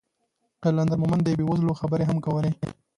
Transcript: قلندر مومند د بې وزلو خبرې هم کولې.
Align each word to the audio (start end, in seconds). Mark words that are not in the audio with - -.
قلندر 0.63 0.97
مومند 1.01 1.21
د 1.25 1.29
بې 1.37 1.43
وزلو 1.49 1.79
خبرې 1.81 2.05
هم 2.09 2.17
کولې. 2.25 2.51